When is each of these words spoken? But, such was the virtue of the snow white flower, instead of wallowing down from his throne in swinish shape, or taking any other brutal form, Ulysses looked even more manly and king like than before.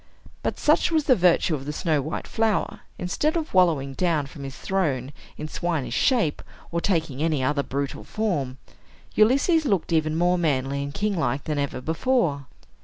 But, 0.41 0.57
such 0.57 0.89
was 0.89 1.03
the 1.03 1.15
virtue 1.15 1.53
of 1.53 1.65
the 1.65 1.71
snow 1.71 2.01
white 2.01 2.25
flower, 2.25 2.79
instead 2.97 3.37
of 3.37 3.53
wallowing 3.53 3.93
down 3.93 4.25
from 4.25 4.43
his 4.43 4.57
throne 4.57 5.13
in 5.37 5.47
swinish 5.47 5.93
shape, 5.93 6.41
or 6.71 6.81
taking 6.81 7.21
any 7.21 7.43
other 7.43 7.61
brutal 7.61 8.03
form, 8.03 8.57
Ulysses 9.13 9.63
looked 9.65 9.93
even 9.93 10.15
more 10.15 10.39
manly 10.39 10.81
and 10.81 10.91
king 10.91 11.15
like 11.15 11.43
than 11.43 11.63
before. 11.81 12.47